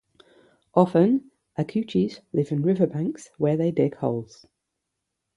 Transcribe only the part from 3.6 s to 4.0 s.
dig